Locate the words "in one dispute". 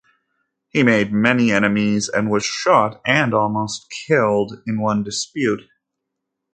4.65-5.61